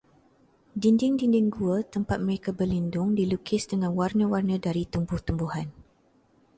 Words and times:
Dinding-dinding 0.83 1.47
gua 1.55 1.77
tempat 1.95 2.17
mereka 2.27 2.49
berlindung 2.59 3.09
dilukis 3.19 3.63
dengan 3.71 3.91
warna-warna 3.99 4.55
dari 4.65 4.83
tumbuh-tumbuhan. 4.93 5.67